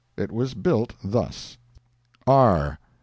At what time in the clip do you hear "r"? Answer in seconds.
2.25-2.79